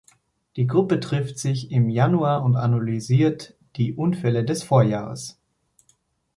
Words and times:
Die 0.55 0.65
Gruppe 0.65 0.99
trifft 0.99 1.37
sich 1.37 1.69
im 1.69 1.87
Januar 1.87 2.43
und 2.43 2.55
analysiert 2.55 3.55
die 3.75 3.93
Unfälle 3.93 4.43
des 4.43 4.63
Vorjahres. 4.63 5.37